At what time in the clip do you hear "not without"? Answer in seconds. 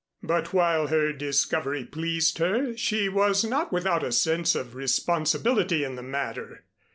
3.43-4.03